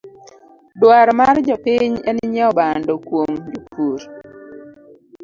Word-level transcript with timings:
Dwaro 0.81 1.11
mar 1.19 1.35
jopiny 1.47 1.93
en 2.09 2.15
nyieo 2.31 2.51
bando 2.57 2.93
kwuom 3.05 3.31
jopurr 3.53 4.01